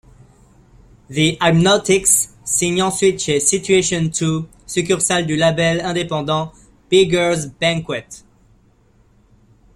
Thee 1.11 1.37
Hypnotics 1.39 2.31
signent 2.43 2.87
ensuite 2.87 3.19
chez 3.19 3.39
Situation 3.39 4.09
Two, 4.09 4.47
succursale 4.65 5.27
du 5.27 5.35
label 5.35 5.79
indépendant 5.81 6.51
Beggars 6.89 7.51
Banquet. 7.61 8.07